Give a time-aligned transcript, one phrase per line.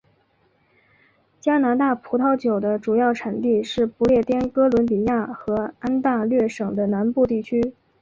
[1.39, 7.75] 加拿大葡萄酒的主要产地是不列颠哥伦比亚和安大略省的南部地区。